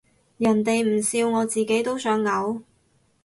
[0.39, 2.63] 人哋唔笑我自己都想嘔